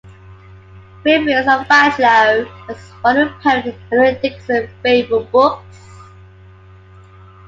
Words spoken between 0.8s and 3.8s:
"Reveries of a Bachelor" was one of poet